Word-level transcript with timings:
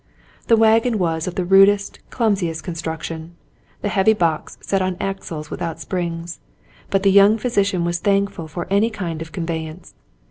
The 0.47 0.57
wagon 0.57 0.97
was 0.97 1.27
of 1.27 1.35
the 1.35 1.45
rudest, 1.45 1.99
clumsiest 2.09 2.63
construction, 2.63 3.35
the 3.83 3.89
heavy 3.89 4.13
box 4.13 4.57
set 4.59 4.81
on 4.81 4.97
axles 4.99 5.51
without 5.51 5.79
springs, 5.79 6.39
but 6.89 7.03
the 7.03 7.11
young 7.11 7.37
physician 7.37 7.85
was 7.85 7.99
thankful 7.99 8.47
for 8.47 8.65
any 8.71 8.89
kind 8.89 9.21
of 9.21 9.27
a 9.27 9.31
conveyance. 9.31 9.93